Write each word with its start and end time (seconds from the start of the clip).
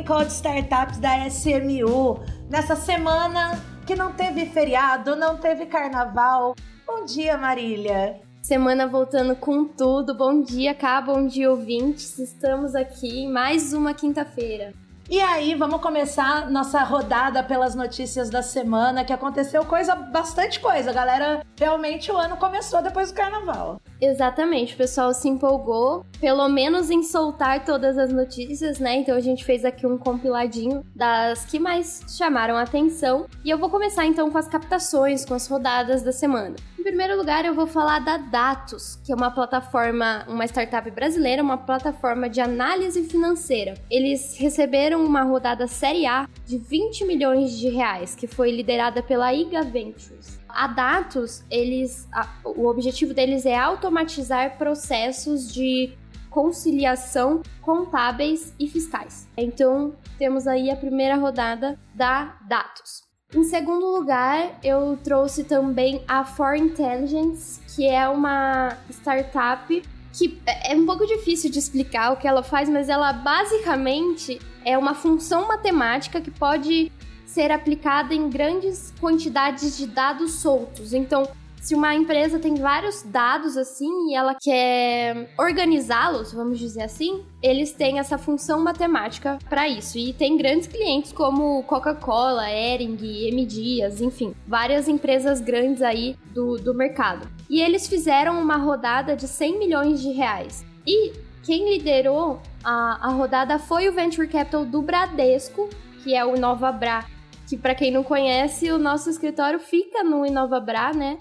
Morning 0.00 0.04
Call 0.04 0.24
de 0.24 0.32
Startups 0.32 0.98
da 0.98 1.28
SMU. 1.28 2.20
Nessa 2.48 2.74
semana 2.74 3.60
que 3.86 3.94
não 3.94 4.12
teve 4.12 4.46
feriado, 4.46 5.14
não 5.14 5.36
teve 5.36 5.66
carnaval. 5.66 6.54
Bom 6.86 7.04
dia, 7.04 7.36
Marília. 7.36 8.20
Semana 8.42 8.86
voltando 8.86 9.36
com 9.36 9.64
tudo. 9.64 10.14
Bom 10.14 10.42
dia, 10.42 10.74
Cá, 10.74 11.00
bom 11.00 11.26
dia, 11.26 11.50
ouvintes. 11.50 12.18
Estamos 12.18 12.74
aqui 12.74 13.20
em 13.20 13.30
mais 13.30 13.72
uma 13.72 13.92
quinta-feira. 13.92 14.72
E 15.10 15.20
aí, 15.20 15.56
vamos 15.56 15.80
começar 15.80 16.48
nossa 16.48 16.84
rodada 16.84 17.42
pelas 17.42 17.74
notícias 17.74 18.30
da 18.30 18.42
semana, 18.42 19.04
que 19.04 19.12
aconteceu 19.12 19.64
coisa, 19.64 19.96
bastante 19.96 20.60
coisa, 20.60 20.92
galera. 20.92 21.44
Realmente 21.58 22.12
o 22.12 22.16
ano 22.16 22.36
começou 22.36 22.80
depois 22.80 23.10
do 23.10 23.16
carnaval. 23.16 23.80
Exatamente, 24.00 24.74
o 24.74 24.76
pessoal 24.76 25.12
se 25.12 25.28
empolgou, 25.28 26.06
pelo 26.20 26.48
menos 26.48 26.90
em 26.90 27.02
soltar 27.02 27.64
todas 27.64 27.98
as 27.98 28.12
notícias, 28.12 28.78
né? 28.78 28.98
Então 28.98 29.16
a 29.16 29.20
gente 29.20 29.44
fez 29.44 29.64
aqui 29.64 29.84
um 29.84 29.98
compiladinho 29.98 30.84
das 30.94 31.44
que 31.44 31.58
mais 31.58 32.04
chamaram 32.16 32.54
a 32.54 32.62
atenção. 32.62 33.26
E 33.44 33.50
eu 33.50 33.58
vou 33.58 33.68
começar 33.68 34.06
então 34.06 34.30
com 34.30 34.38
as 34.38 34.46
captações, 34.46 35.24
com 35.24 35.34
as 35.34 35.48
rodadas 35.48 36.04
da 36.04 36.12
semana. 36.12 36.54
Em 36.80 36.82
primeiro 36.82 37.14
lugar, 37.14 37.44
eu 37.44 37.54
vou 37.54 37.66
falar 37.66 37.98
da 37.98 38.16
Datos, 38.16 38.98
que 39.04 39.12
é 39.12 39.14
uma 39.14 39.30
plataforma, 39.30 40.24
uma 40.26 40.46
startup 40.46 40.90
brasileira, 40.90 41.42
uma 41.42 41.58
plataforma 41.58 42.26
de 42.26 42.40
análise 42.40 43.04
financeira. 43.04 43.74
Eles 43.90 44.34
receberam 44.38 45.04
uma 45.04 45.20
rodada 45.20 45.66
Série 45.66 46.06
A 46.06 46.26
de 46.46 46.56
20 46.56 47.04
milhões 47.04 47.58
de 47.58 47.68
reais, 47.68 48.14
que 48.14 48.26
foi 48.26 48.50
liderada 48.50 49.02
pela 49.02 49.30
Iga 49.30 49.62
Ventures. 49.62 50.40
A 50.48 50.68
Datos, 50.68 51.44
eles, 51.50 52.08
a, 52.10 52.26
o 52.46 52.66
objetivo 52.66 53.12
deles 53.12 53.44
é 53.44 53.58
automatizar 53.58 54.56
processos 54.56 55.52
de 55.52 55.92
conciliação 56.30 57.42
contábeis 57.60 58.54
e 58.58 58.66
fiscais. 58.66 59.28
Então, 59.36 59.94
temos 60.18 60.46
aí 60.46 60.70
a 60.70 60.76
primeira 60.76 61.16
rodada 61.16 61.78
da 61.94 62.38
Datos. 62.48 63.09
Em 63.32 63.44
segundo 63.44 63.86
lugar, 63.86 64.58
eu 64.62 64.98
trouxe 65.04 65.44
também 65.44 66.02
a 66.08 66.24
For 66.24 66.56
Intelligence, 66.56 67.60
que 67.74 67.86
é 67.86 68.08
uma 68.08 68.76
startup 68.90 69.82
que 70.12 70.40
é, 70.44 70.72
é 70.72 70.76
um 70.76 70.84
pouco 70.84 71.06
difícil 71.06 71.48
de 71.48 71.58
explicar 71.58 72.12
o 72.12 72.16
que 72.16 72.26
ela 72.26 72.42
faz, 72.42 72.68
mas 72.68 72.88
ela 72.88 73.12
basicamente 73.12 74.40
é 74.64 74.76
uma 74.76 74.94
função 74.94 75.46
matemática 75.46 76.20
que 76.20 76.30
pode 76.30 76.90
ser 77.24 77.52
aplicada 77.52 78.12
em 78.12 78.28
grandes 78.28 78.92
quantidades 79.00 79.76
de 79.76 79.86
dados 79.86 80.32
soltos. 80.32 80.92
Então, 80.92 81.28
se 81.60 81.74
uma 81.74 81.94
empresa 81.94 82.38
tem 82.38 82.54
vários 82.54 83.02
dados 83.02 83.56
assim 83.56 84.08
e 84.08 84.14
ela 84.14 84.34
quer 84.34 85.30
organizá-los, 85.38 86.32
vamos 86.32 86.58
dizer 86.58 86.82
assim, 86.82 87.22
eles 87.42 87.70
têm 87.72 87.98
essa 87.98 88.16
função 88.16 88.60
matemática 88.60 89.38
para 89.48 89.68
isso. 89.68 89.98
E 89.98 90.14
tem 90.14 90.38
grandes 90.38 90.66
clientes 90.66 91.12
como 91.12 91.62
Coca-Cola, 91.64 92.50
Ering, 92.50 92.96
M 93.28 93.44
Dias, 93.44 94.00
enfim, 94.00 94.34
várias 94.48 94.88
empresas 94.88 95.40
grandes 95.40 95.82
aí 95.82 96.16
do, 96.32 96.56
do 96.56 96.74
mercado. 96.74 97.28
E 97.48 97.60
eles 97.60 97.86
fizeram 97.86 98.40
uma 98.40 98.56
rodada 98.56 99.14
de 99.14 99.28
100 99.28 99.58
milhões 99.58 100.00
de 100.00 100.12
reais. 100.12 100.64
E 100.86 101.12
quem 101.44 101.70
liderou 101.70 102.40
a, 102.64 103.08
a 103.08 103.10
rodada 103.10 103.58
foi 103.58 103.86
o 103.86 103.92
Venture 103.92 104.28
Capital 104.28 104.64
do 104.64 104.80
Bradesco, 104.80 105.68
que 106.02 106.14
é 106.14 106.24
o 106.24 106.34
InovaBra 106.34 107.04
que 107.50 107.56
para 107.56 107.74
quem 107.74 107.90
não 107.90 108.04
conhece, 108.04 108.70
o 108.70 108.78
nosso 108.78 109.10
escritório 109.10 109.58
fica 109.58 110.04
no 110.04 110.24
InovaBra, 110.24 110.92
né? 110.92 111.18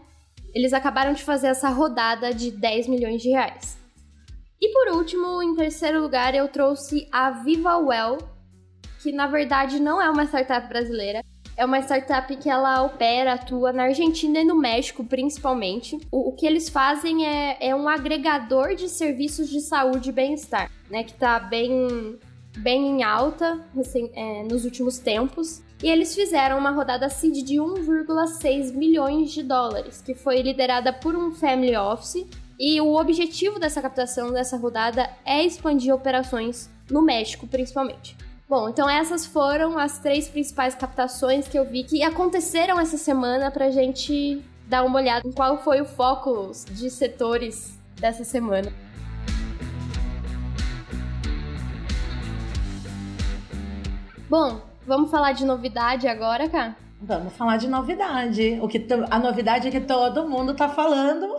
Eles 0.54 0.74
acabaram 0.74 1.14
de 1.14 1.24
fazer 1.24 1.48
essa 1.48 1.70
rodada 1.70 2.34
de 2.34 2.52
10 2.52 2.88
milhões 2.88 3.22
de 3.22 3.30
reais. 3.30 3.78
E 4.62 4.74
por 4.74 4.96
último, 4.96 5.42
em 5.42 5.56
terceiro 5.56 6.02
lugar, 6.02 6.36
eu 6.36 6.48
trouxe 6.48 7.08
a 7.12 7.32
VivaWell, 7.32 8.18
que 9.02 9.12
na 9.12 9.28
verdade 9.28 9.80
não 9.80 10.02
é 10.02 10.10
uma 10.10 10.26
startup 10.26 10.68
brasileira, 10.68 11.24
é 11.60 11.66
uma 11.66 11.80
startup 11.80 12.34
que 12.38 12.50
ela 12.50 12.84
opera, 12.84 13.34
atua 13.34 13.74
na 13.74 13.84
Argentina 13.84 14.40
e 14.40 14.46
no 14.46 14.56
México, 14.56 15.04
principalmente. 15.04 15.98
O, 16.10 16.30
o 16.30 16.32
que 16.32 16.46
eles 16.46 16.70
fazem 16.70 17.26
é, 17.26 17.58
é, 17.60 17.76
um 17.76 17.90
agregador 17.90 18.76
de 18.76 18.88
serviços 18.88 19.50
de 19.50 19.60
saúde 19.60 20.10
e 20.10 20.14
bem-estar, 20.14 20.72
né? 20.90 21.04
Que 21.04 21.12
está 21.12 21.38
bem, 21.38 22.18
bem 22.58 22.88
em 22.88 23.04
alta 23.04 23.60
assim, 23.78 24.10
é, 24.14 24.44
nos 24.44 24.64
últimos 24.64 25.00
tempos. 25.00 25.62
E 25.82 25.90
eles 25.90 26.14
fizeram 26.14 26.58
uma 26.58 26.72
rodada 26.72 27.10
seed 27.10 27.44
de 27.46 27.56
1,6 27.56 28.74
milhões 28.74 29.32
de 29.32 29.42
dólares, 29.42 30.02
que 30.02 30.14
foi 30.14 30.42
liderada 30.42 30.92
por 30.92 31.16
um 31.16 31.32
family 31.32 31.76
office. 31.76 32.28
E 32.60 32.82
o 32.82 32.96
objetivo 32.96 33.58
dessa 33.58 33.82
captação 33.82 34.34
dessa 34.34 34.58
rodada 34.58 35.10
é 35.26 35.44
expandir 35.46 35.96
operações 35.96 36.70
no 36.92 37.02
México, 37.02 37.48
principalmente. 37.48 38.18
Bom, 38.50 38.68
então 38.68 38.90
essas 38.90 39.26
foram 39.26 39.78
as 39.78 40.00
três 40.00 40.28
principais 40.28 40.76
captações 40.76 41.48
que 41.48 41.58
eu 41.58 41.64
vi 41.64 41.84
que 41.84 42.04
aconteceram 42.04 42.80
essa 42.80 42.98
semana 42.98 43.50
pra 43.50 43.70
gente 43.70 44.44
dar 44.68 44.84
uma 44.84 45.00
olhada 45.00 45.26
em 45.26 45.32
qual 45.32 45.64
foi 45.64 45.80
o 45.80 45.86
foco 45.86 46.52
de 46.72 46.90
setores 46.90 47.80
dessa 47.96 48.26
semana. 48.26 48.74
Bom, 54.30 54.62
Vamos 54.90 55.12
falar 55.12 55.34
de 55.34 55.46
novidade 55.46 56.08
agora, 56.08 56.50
Cá? 56.50 56.76
Vamos 57.00 57.34
falar 57.34 57.58
de 57.58 57.68
novidade. 57.68 58.58
O 58.60 58.68
que 58.68 58.84
a 59.12 59.20
novidade 59.20 59.68
é 59.68 59.72
que 59.72 59.82
todo 59.82 60.28
mundo 60.28 60.56
tá 60.56 60.68
falando. 60.68 61.38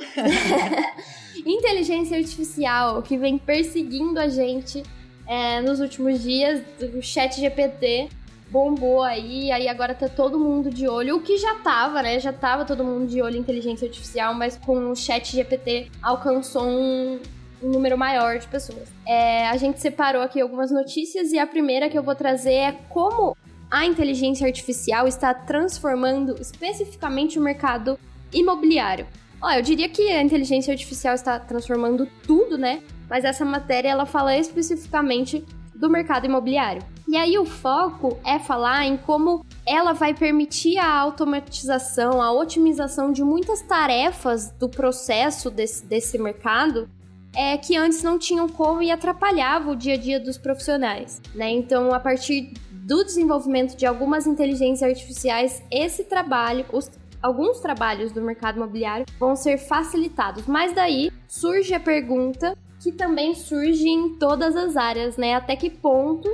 Inteligência 1.45 2.17
artificial 2.17 3.03
que 3.03 3.19
vem 3.19 3.39
perseguindo 3.39 4.21
a 4.21 4.29
gente 4.29 4.85
é, 5.27 5.61
nos 5.63 5.81
últimos 5.81 6.23
dias. 6.23 6.63
O 6.95 7.03
Chat 7.03 7.41
GPT 7.41 8.11
bombou 8.53 9.03
aí, 9.03 9.51
aí 9.51 9.67
agora 9.67 9.97
tá 9.97 10.09
todo 10.09 10.39
mundo 10.39 10.71
de 10.71 10.87
olho. 10.87 11.17
O 11.17 11.21
que 11.21 11.37
já 11.37 11.57
tava, 11.57 12.03
né? 12.03 12.21
Já 12.21 12.33
tava 12.33 12.65
todo 12.65 12.85
mundo 12.85 13.09
de 13.09 13.21
olho 13.21 13.35
em 13.35 13.41
inteligência 13.41 13.89
artificial, 13.89 14.33
mas 14.33 14.57
com 14.57 14.93
o 14.93 14.95
Chat 14.95 15.35
GPT 15.35 15.91
alcançou 16.01 16.63
um, 16.69 17.19
um 17.63 17.71
número 17.71 17.97
maior 17.97 18.39
de 18.39 18.47
pessoas. 18.47 18.89
É, 19.07 19.49
a 19.49 19.57
gente 19.57 19.81
separou 19.81 20.23
aqui 20.23 20.41
algumas 20.41 20.71
notícias 20.71 21.33
e 21.33 21.39
a 21.39 21.47
primeira 21.47 21.89
que 21.89 21.99
eu 21.99 22.03
vou 22.03 22.15
trazer 22.15 22.55
é 22.55 22.73
como 22.89 23.37
a 23.71 23.87
inteligência 23.87 24.47
artificial 24.47 25.07
está 25.07 25.33
transformando 25.33 26.37
especificamente 26.41 27.39
o 27.39 27.43
mercado 27.43 27.99
imobiliário. 28.33 29.07
Ó, 29.41 29.51
eu 29.53 29.63
diria 29.63 29.89
que 29.89 30.11
a 30.11 30.23
inteligência 30.23 30.73
artificial 30.73 31.15
está 31.15 31.39
transformando 31.39 32.07
tudo, 32.27 32.59
né? 32.59 32.83
Mas 33.09 33.25
essa 33.25 33.45
matéria 33.45 33.89
ela 33.89 34.05
fala 34.05 34.37
especificamente 34.37 35.45
do 35.75 35.89
mercado 35.89 36.27
imobiliário. 36.27 36.83
E 37.09 37.17
aí 37.17 37.39
o 37.39 37.45
foco 37.45 38.19
é 38.25 38.39
falar 38.39 38.85
em 38.87 38.97
como 38.97 39.45
ela 39.67 39.93
vai 39.93 40.13
permitir 40.13 40.79
a 40.79 40.93
automatização, 40.93 42.21
a 42.21 42.31
otimização 42.31 43.11
de 43.11 43.25
muitas 43.25 43.63
tarefas 43.63 44.51
do 44.53 44.69
processo 44.69 45.51
desse, 45.51 45.85
desse 45.87 46.19
mercado 46.19 46.89
é, 47.35 47.57
que 47.57 47.77
antes 47.77 48.03
não 48.03 48.19
tinham 48.19 48.49
como 48.49 48.83
e 48.83 48.91
atrapalhava 48.91 49.71
o 49.71 49.77
dia 49.77 49.95
a 49.95 49.97
dia 49.97 50.19
dos 50.19 50.37
profissionais. 50.37 51.21
Né? 51.35 51.51
Então, 51.51 51.93
a 51.95 52.01
partir 52.01 52.53
do 52.71 53.05
desenvolvimento 53.05 53.77
de 53.77 53.87
algumas 53.87 54.27
inteligências 54.27 54.89
artificiais, 54.89 55.63
esse 55.71 56.05
trabalho, 56.05 56.65
os, 56.73 56.91
alguns 57.23 57.61
trabalhos 57.61 58.13
do 58.13 58.21
mercado 58.21 58.57
imobiliário 58.57 59.07
vão 59.19 59.37
ser 59.37 59.59
facilitados. 59.59 60.47
Mas 60.47 60.73
daí 60.73 61.11
surge 61.29 61.73
a 61.73 61.81
pergunta 61.81 62.57
que 62.83 62.91
também 62.91 63.35
surge 63.35 63.89
em 63.89 64.17
todas 64.17 64.57
as 64.57 64.77
áreas, 64.77 65.17
né? 65.17 65.35
Até 65.35 65.55
que 65.55 65.69
ponto 65.69 66.29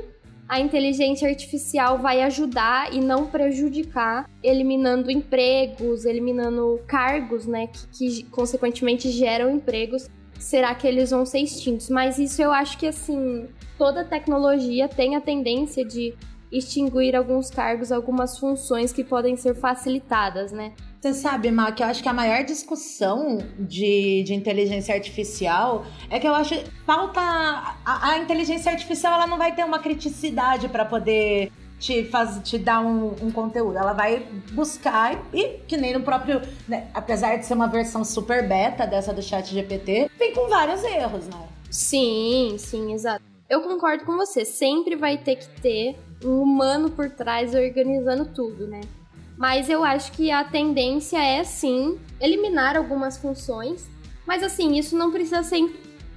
a 0.48 0.60
inteligência 0.60 1.28
artificial 1.28 1.98
vai 1.98 2.22
ajudar 2.22 2.94
e 2.94 3.00
não 3.00 3.26
prejudicar, 3.26 4.30
eliminando 4.42 5.10
empregos, 5.10 6.04
eliminando 6.04 6.80
cargos, 6.86 7.46
né, 7.46 7.66
que, 7.66 7.86
que 7.88 8.22
consequentemente 8.24 9.10
geram 9.10 9.50
empregos 9.50 10.09
será 10.38 10.74
que 10.74 10.86
eles 10.86 11.10
vão 11.10 11.24
ser 11.24 11.41
extintos? 11.41 11.88
Mas 11.91 12.18
isso 12.18 12.41
eu 12.42 12.53
acho 12.53 12.78
que, 12.78 12.86
assim, 12.86 13.48
toda 13.77 14.04
tecnologia 14.04 14.88
tem 14.88 15.16
a 15.16 15.21
tendência 15.21 15.84
de 15.84 16.15
extinguir 16.50 17.16
alguns 17.16 17.50
cargos, 17.50 17.91
algumas 17.91 18.38
funções 18.38 18.92
que 18.92 19.03
podem 19.03 19.36
ser 19.36 19.54
facilitadas, 19.54 20.53
né? 20.53 20.72
Você 21.00 21.12
sabe, 21.12 21.50
Má, 21.50 21.71
que 21.72 21.83
eu 21.83 21.86
acho 21.86 22.03
que 22.03 22.09
a 22.09 22.12
maior 22.12 22.44
discussão 22.44 23.38
de, 23.59 24.22
de 24.24 24.34
inteligência 24.34 24.94
artificial 24.94 25.84
é 26.10 26.18
que 26.18 26.27
eu 26.27 26.34
acho 26.34 26.54
falta. 26.84 27.21
A, 27.21 28.10
a 28.10 28.18
inteligência 28.18 28.72
artificial 28.72 29.15
ela 29.15 29.27
não 29.27 29.38
vai 29.38 29.54
ter 29.54 29.65
uma 29.65 29.78
criticidade 29.78 30.68
para 30.68 30.84
poder 30.84 31.53
te, 31.78 32.04
faz, 32.04 32.40
te 32.42 32.58
dar 32.58 32.80
um, 32.80 33.14
um, 33.22 33.30
conteúdo. 33.30 33.76
Ela 33.76 33.92
vai 33.92 34.26
buscar 34.52 35.20
e, 35.32 35.60
que 35.66 35.76
nem 35.76 35.92
no 35.92 36.00
próprio. 36.00 36.40
Né, 36.68 36.88
apesar 36.94 37.36
de 37.36 37.46
ser 37.46 37.54
uma 37.54 37.68
versão 37.68 38.04
super 38.04 38.46
beta 38.46 38.86
dessa 38.86 39.12
do 39.12 39.22
chat 39.22 39.52
GPT, 39.52 40.10
vem 40.18 40.34
com 40.34 40.48
vários 40.48 40.82
erros, 40.84 41.26
né? 41.26 41.48
Sim, 41.70 42.56
sim, 42.58 42.92
exato. 42.92 43.24
Eu 43.48 43.60
concordo 43.62 44.04
com 44.04 44.16
você. 44.16 44.44
Sempre 44.44 44.96
vai 44.96 45.18
ter 45.18 45.36
que 45.36 45.48
ter 45.60 45.96
um 46.24 46.40
humano 46.40 46.90
por 46.90 47.10
trás 47.10 47.54
organizando 47.54 48.26
tudo, 48.26 48.66
né? 48.66 48.80
Mas 49.36 49.68
eu 49.68 49.84
acho 49.84 50.12
que 50.12 50.30
a 50.30 50.42
tendência 50.44 51.22
é 51.22 51.44
sim 51.44 51.98
eliminar 52.20 52.76
algumas 52.76 53.18
funções. 53.18 53.86
Mas 54.26 54.42
assim, 54.42 54.76
isso 54.76 54.96
não 54.96 55.12
precisa 55.12 55.42
ser 55.42 55.56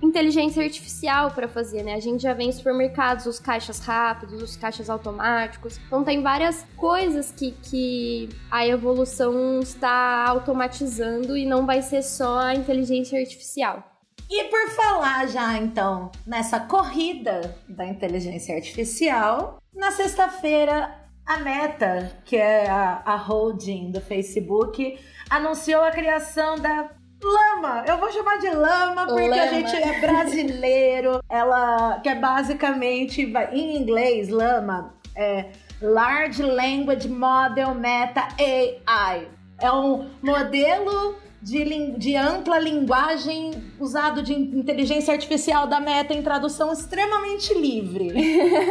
inteligência 0.01 0.63
artificial 0.63 1.31
para 1.31 1.47
fazer, 1.47 1.83
né? 1.83 1.93
A 1.93 1.99
gente 1.99 2.23
já 2.23 2.33
vê 2.33 2.43
em 2.43 2.51
supermercados 2.51 3.25
os 3.25 3.39
caixas 3.39 3.79
rápidos, 3.79 4.41
os 4.41 4.55
caixas 4.55 4.89
automáticos. 4.89 5.79
Então 5.87 6.03
tem 6.03 6.21
várias 6.21 6.65
coisas 6.75 7.31
que, 7.31 7.51
que 7.63 8.29
a 8.49 8.65
evolução 8.65 9.59
está 9.59 10.25
automatizando 10.27 11.35
e 11.35 11.45
não 11.45 11.65
vai 11.65 11.81
ser 11.81 12.01
só 12.01 12.39
a 12.39 12.55
inteligência 12.55 13.19
artificial. 13.19 13.83
E 14.29 14.43
por 14.45 14.69
falar 14.75 15.27
já 15.27 15.57
então 15.57 16.11
nessa 16.25 16.59
corrida 16.59 17.57
da 17.67 17.85
inteligência 17.85 18.55
artificial, 18.55 19.59
na 19.73 19.91
sexta-feira 19.91 20.95
a 21.25 21.37
Meta, 21.37 22.11
que 22.25 22.35
é 22.35 22.67
a, 22.67 23.03
a 23.05 23.15
holding 23.15 23.91
do 23.91 24.01
Facebook, 24.01 24.99
anunciou 25.29 25.83
a 25.83 25.91
criação 25.91 26.57
da 26.57 26.89
Lama, 27.21 27.83
eu 27.87 27.97
vou 27.97 28.11
chamar 28.11 28.37
de 28.37 28.49
lama 28.49 29.05
porque 29.05 29.27
lama. 29.27 29.41
a 29.41 29.47
gente 29.47 29.75
é 29.75 29.99
brasileiro. 29.99 31.21
Ela 31.29 31.99
que 32.01 32.09
é 32.09 32.15
basicamente 32.15 33.21
em 33.51 33.77
inglês 33.77 34.29
lama 34.29 34.93
é 35.15 35.47
Large 35.81 36.41
Language 36.41 37.09
Model 37.09 37.75
Meta 37.75 38.27
AI. 38.37 39.27
É 39.59 39.71
um 39.71 40.09
modelo 40.21 41.15
de, 41.41 41.97
de, 41.97 42.15
ampla 42.15 42.57
linguagem 42.59 43.51
usado 43.79 44.23
de 44.23 44.33
inteligência 44.33 45.13
artificial 45.13 45.67
da 45.67 45.79
Meta 45.79 46.13
em 46.13 46.21
tradução 46.21 46.71
extremamente 46.71 47.53
livre. 47.53 48.13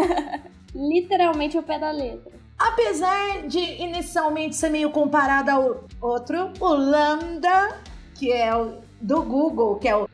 Literalmente 0.75 1.59
o 1.59 1.63
pé 1.63 1.79
da 1.79 1.91
letra. 1.91 2.33
Apesar 2.59 3.47
de 3.47 3.59
inicialmente 3.59 4.57
ser 4.57 4.71
meio 4.71 4.91
comparado 4.91 5.51
ao 5.51 5.85
outro, 6.01 6.51
o 6.59 6.69
Lambda 6.69 7.77
que 8.19 8.33
é 8.33 8.55
o 8.55 8.79
do 9.01 9.23
Google, 9.23 9.77
que 9.77 9.89
é 9.89 9.97
o 9.97 10.09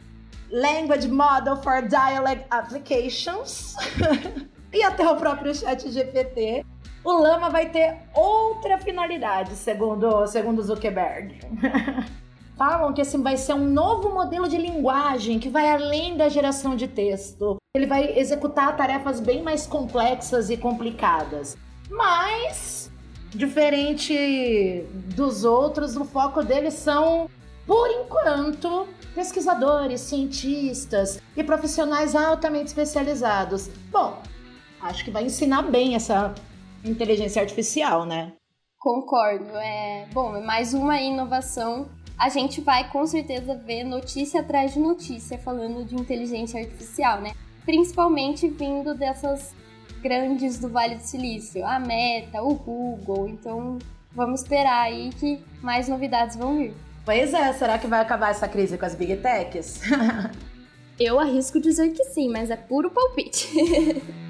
Language 0.51 1.09
Model 1.09 1.57
for 1.57 1.83
Dialect 1.83 2.47
Applications, 2.51 3.75
e 4.73 4.83
até 4.83 5.09
o 5.11 5.17
próprio 5.17 5.55
Chat 5.55 5.91
GPT, 5.91 6.65
o 7.03 7.13
Lama 7.13 7.49
vai 7.49 7.71
ter 7.71 7.99
outra 8.15 8.79
finalidade, 8.79 9.57
segundo, 9.57 10.27
segundo 10.27 10.63
Zuckerberg. 10.63 11.41
Falam 12.57 12.93
que 12.93 13.01
assim 13.01 13.21
vai 13.21 13.37
ser 13.37 13.55
um 13.55 13.65
novo 13.65 14.11
modelo 14.11 14.49
de 14.49 14.57
linguagem 14.57 15.41
que 15.41 15.49
vai 15.49 15.73
além 15.73 16.17
da 16.17 16.29
geração 16.29 16.77
de 16.77 16.87
texto. 16.87 17.57
Ele 17.75 17.87
vai 17.87 18.17
executar 18.17 18.77
tarefas 18.77 19.19
bem 19.19 19.43
mais 19.43 19.67
complexas 19.67 20.51
e 20.51 20.57
complicadas. 20.57 21.57
Mas, 21.91 22.93
diferente 23.31 24.87
dos 25.17 25.45
outros, 25.45 25.97
o 25.97 26.05
foco 26.05 26.45
deles 26.45 26.75
são 26.75 27.29
por 27.67 27.91
enquanto, 27.91 28.87
pesquisadores, 29.15 30.01
cientistas 30.01 31.21
e 31.37 31.43
profissionais 31.43 32.15
altamente 32.15 32.69
especializados. 32.69 33.69
Bom, 33.91 34.21
acho 34.81 35.05
que 35.05 35.11
vai 35.11 35.25
ensinar 35.25 35.63
bem 35.63 35.95
essa 35.95 36.35
inteligência 36.85 37.41
artificial, 37.41 38.05
né? 38.05 38.33
Concordo. 38.79 39.57
É, 39.57 40.07
bom, 40.13 40.37
é 40.37 40.41
mais 40.41 40.75
uma 40.75 41.01
inovação. 41.01 41.89
A 42.19 42.29
gente 42.29 42.61
vai 42.61 42.91
com 42.91 43.07
certeza 43.07 43.57
ver 43.57 43.83
notícia 43.83 44.41
atrás 44.41 44.75
de 44.75 44.79
notícia 44.79 45.39
falando 45.39 45.85
de 45.85 45.95
inteligência 45.95 46.61
artificial, 46.61 47.21
né? 47.21 47.33
Principalmente 47.65 48.47
vindo 48.47 48.95
dessas 48.95 49.55
grandes 50.03 50.59
do 50.59 50.69
Vale 50.69 50.97
do 50.97 51.03
Silício, 51.03 51.65
a 51.67 51.79
Meta, 51.79 52.43
o 52.43 52.55
Google. 52.55 53.27
Então, 53.27 53.79
vamos 54.13 54.43
esperar 54.43 54.83
aí 54.83 55.09
que 55.19 55.43
mais 55.63 55.89
novidades 55.89 56.37
vão 56.37 56.59
vir. 56.59 56.75
Pois 57.05 57.35
é, 57.35 57.53
será 57.53 57.79
que 57.79 57.87
vai 57.87 58.01
acabar 58.01 58.31
essa 58.31 58.49
crise 58.49 58.79
com 58.79 58.87
as 58.87 58.95
Big 58.95 59.17
Techs? 59.17 59.83
Eu 60.99 61.21
arrisco 61.21 61.61
dizer 61.61 61.91
que 61.91 62.03
sim, 62.05 62.31
mas 62.31 62.49
é 62.51 62.57
puro 62.57 62.91
palpite. 62.91 63.47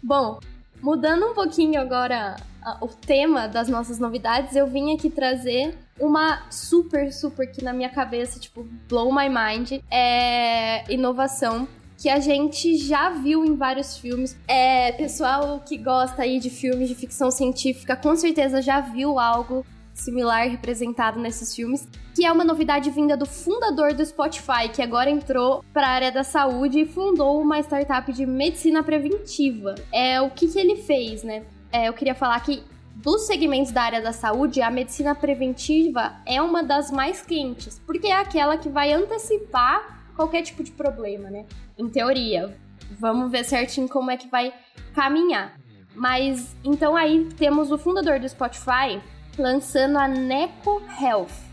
Bom, 0.00 0.38
mudando 0.80 1.26
um 1.26 1.34
pouquinho 1.34 1.80
agora 1.80 2.36
o 2.80 2.86
tema 2.86 3.48
das 3.48 3.68
nossas 3.68 3.98
novidades, 3.98 4.54
eu 4.54 4.68
vim 4.68 4.94
aqui 4.94 5.10
trazer 5.10 5.76
uma 5.98 6.48
super, 6.50 7.12
super 7.12 7.50
que 7.50 7.64
na 7.64 7.72
minha 7.72 7.88
cabeça, 7.88 8.38
tipo, 8.38 8.62
blow 8.88 9.12
my 9.12 9.28
mind, 9.28 9.80
é 9.90 10.84
inovação 10.92 11.66
que 12.02 12.08
a 12.08 12.18
gente 12.18 12.76
já 12.78 13.10
viu 13.10 13.44
em 13.44 13.54
vários 13.54 13.96
filmes. 13.96 14.36
É, 14.48 14.90
pessoal 14.90 15.60
que 15.60 15.78
gosta 15.78 16.22
aí 16.22 16.40
de 16.40 16.50
filmes 16.50 16.88
de 16.88 16.96
ficção 16.96 17.30
científica, 17.30 17.94
com 17.94 18.16
certeza 18.16 18.60
já 18.60 18.80
viu 18.80 19.20
algo 19.20 19.64
similar 19.94 20.48
representado 20.48 21.20
nesses 21.20 21.54
filmes, 21.54 21.86
que 22.12 22.24
é 22.24 22.32
uma 22.32 22.42
novidade 22.42 22.90
vinda 22.90 23.16
do 23.16 23.24
fundador 23.24 23.94
do 23.94 24.04
Spotify, 24.04 24.68
que 24.74 24.82
agora 24.82 25.08
entrou 25.08 25.64
para 25.72 25.86
a 25.86 25.90
área 25.90 26.10
da 26.10 26.24
saúde 26.24 26.80
e 26.80 26.86
fundou 26.86 27.40
uma 27.40 27.60
startup 27.60 28.12
de 28.12 28.26
medicina 28.26 28.82
preventiva. 28.82 29.76
É 29.92 30.20
o 30.20 30.28
que, 30.28 30.48
que 30.48 30.58
ele 30.58 30.78
fez, 30.78 31.22
né? 31.22 31.44
É, 31.70 31.88
eu 31.88 31.92
queria 31.92 32.16
falar 32.16 32.40
que 32.40 32.64
dos 32.96 33.28
segmentos 33.28 33.70
da 33.70 33.82
área 33.82 34.02
da 34.02 34.12
saúde, 34.12 34.60
a 34.60 34.72
medicina 34.72 35.14
preventiva 35.14 36.14
é 36.26 36.42
uma 36.42 36.64
das 36.64 36.90
mais 36.90 37.22
quentes, 37.22 37.80
porque 37.86 38.08
é 38.08 38.14
aquela 38.16 38.56
que 38.56 38.68
vai 38.68 38.92
antecipar 38.92 40.01
qualquer 40.14 40.42
tipo 40.42 40.62
de 40.62 40.70
problema, 40.70 41.30
né? 41.30 41.46
Em 41.78 41.88
teoria. 41.88 42.56
Vamos 42.98 43.30
ver 43.30 43.44
certinho 43.44 43.88
como 43.88 44.10
é 44.10 44.16
que 44.16 44.28
vai 44.28 44.52
caminhar. 44.94 45.58
Mas 45.94 46.56
então 46.64 46.96
aí 46.96 47.28
temos 47.36 47.70
o 47.70 47.78
fundador 47.78 48.18
do 48.18 48.28
Spotify 48.28 49.00
lançando 49.38 49.98
a 49.98 50.08
Neco 50.08 50.82
Health. 51.00 51.52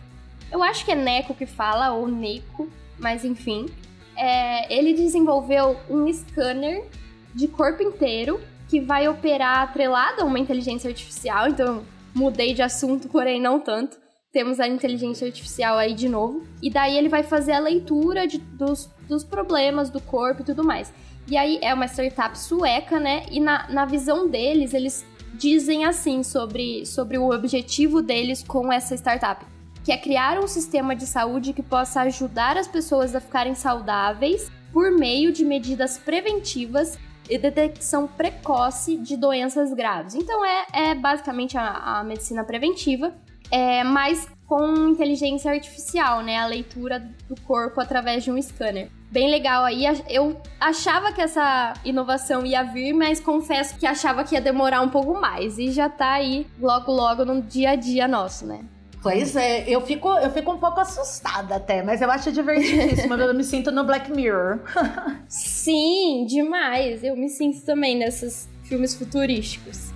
Eu 0.51 0.63
acho 0.63 0.83
que 0.83 0.91
é 0.91 0.95
Neco 0.95 1.33
que 1.33 1.45
fala, 1.45 1.91
ou 1.91 2.07
Neco, 2.07 2.69
mas 2.97 3.23
enfim. 3.23 3.67
É, 4.15 4.73
ele 4.73 4.93
desenvolveu 4.93 5.77
um 5.89 6.11
scanner 6.11 6.85
de 7.33 7.47
corpo 7.47 7.81
inteiro 7.81 8.41
que 8.67 8.81
vai 8.81 9.07
operar 9.07 9.59
atrelado 9.59 10.21
a 10.21 10.25
uma 10.25 10.39
inteligência 10.39 10.89
artificial, 10.89 11.47
então 11.47 11.83
mudei 12.13 12.53
de 12.53 12.61
assunto, 12.61 13.07
porém 13.07 13.41
não 13.41 13.59
tanto 13.59 13.97
temos 14.31 14.59
a 14.59 14.67
inteligência 14.67 15.27
artificial 15.27 15.77
aí 15.77 15.93
de 15.93 16.07
novo. 16.07 16.43
E 16.61 16.69
daí 16.69 16.97
ele 16.97 17.09
vai 17.09 17.23
fazer 17.23 17.53
a 17.53 17.59
leitura 17.59 18.27
de, 18.27 18.37
dos, 18.37 18.89
dos 19.07 19.23
problemas 19.23 19.89
do 19.89 19.99
corpo 19.99 20.41
e 20.41 20.45
tudo 20.45 20.63
mais. 20.63 20.93
E 21.27 21.37
aí 21.37 21.59
é 21.61 21.73
uma 21.73 21.87
startup 21.87 22.37
sueca, 22.37 22.99
né? 22.99 23.25
E 23.31 23.39
na, 23.39 23.67
na 23.69 23.85
visão 23.85 24.27
deles, 24.27 24.73
eles 24.73 25.05
dizem 25.33 25.85
assim 25.85 26.23
sobre, 26.23 26.85
sobre 26.85 27.17
o 27.17 27.31
objetivo 27.31 28.01
deles 28.01 28.43
com 28.43 28.71
essa 28.71 28.95
startup. 28.95 29.45
Que 29.83 29.91
é 29.91 29.97
criar 29.97 30.39
um 30.39 30.47
sistema 30.47 30.95
de 30.95 31.05
saúde 31.05 31.53
que 31.53 31.63
possa 31.63 32.01
ajudar 32.01 32.57
as 32.57 32.67
pessoas 32.67 33.15
a 33.15 33.19
ficarem 33.19 33.55
saudáveis 33.55 34.51
por 34.71 34.91
meio 34.91 35.31
de 35.31 35.43
medidas 35.43 35.97
preventivas 35.97 36.97
e 37.27 37.37
detecção 37.37 38.07
precoce 38.07 38.97
de 38.97 39.15
doenças 39.15 39.73
graves. 39.73 40.15
Então 40.15 40.43
é, 40.43 40.65
é 40.73 40.95
basicamente 40.95 41.57
a, 41.57 41.99
a 41.99 42.03
medicina 42.03 42.43
preventiva 42.43 43.13
é, 43.51 43.83
mas 43.83 44.27
com 44.47 44.89
inteligência 44.89 45.51
artificial, 45.51 46.21
né? 46.23 46.37
A 46.37 46.47
leitura 46.47 46.99
do 47.27 47.39
corpo 47.41 47.79
através 47.79 48.23
de 48.23 48.31
um 48.31 48.41
scanner. 48.41 48.89
Bem 49.11 49.29
legal 49.29 49.63
aí. 49.63 49.83
Eu 50.07 50.41
achava 50.59 51.11
que 51.13 51.21
essa 51.21 51.73
inovação 51.85 52.45
ia 52.45 52.63
vir, 52.63 52.93
mas 52.93 53.19
confesso 53.19 53.77
que 53.77 53.85
achava 53.85 54.23
que 54.23 54.33
ia 54.33 54.41
demorar 54.41 54.81
um 54.81 54.89
pouco 54.89 55.19
mais. 55.19 55.57
E 55.59 55.71
já 55.71 55.87
tá 55.87 56.13
aí 56.13 56.47
logo, 56.59 56.91
logo 56.91 57.23
no 57.23 57.41
dia 57.41 57.71
a 57.71 57.75
dia 57.75 58.07
nosso, 58.07 58.45
né? 58.45 58.61
Pois 59.01 59.35
é, 59.35 59.63
eu 59.69 59.79
fico, 59.81 60.09
eu 60.09 60.29
fico 60.29 60.51
um 60.51 60.57
pouco 60.57 60.79
assustada 60.81 61.55
até, 61.55 61.81
mas 61.81 62.01
eu 62.01 62.11
acho 62.11 62.31
divertidíssimo. 62.31 63.13
eu 63.13 63.33
me 63.33 63.43
sinto 63.43 63.71
no 63.71 63.83
Black 63.83 64.11
Mirror. 64.11 64.59
Sim, 65.29 66.25
demais. 66.27 67.03
Eu 67.03 67.15
me 67.15 67.29
sinto 67.29 67.61
também 67.61 67.95
nesses 67.95 68.49
filmes 68.63 68.93
futurísticos. 68.95 69.93